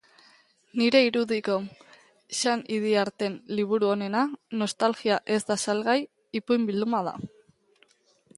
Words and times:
Nire 0.79 1.01
irudiko, 1.07 1.57
Xan 2.37 2.63
Idiarten 2.77 3.35
liburu 3.59 3.93
onena 3.97 4.25
"Nostalgia 4.63 5.19
ez 5.37 5.39
da 5.51 5.61
salgai" 5.67 5.97
ipuin-bilduma 6.43 7.05
da. 7.11 7.17